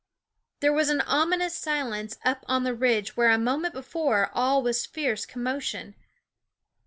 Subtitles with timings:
[0.61, 4.83] There was an ominous silence up on the ridge where a moment before all was
[4.83, 5.93] fierce commotion.